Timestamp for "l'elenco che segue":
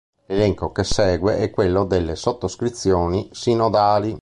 0.29-1.37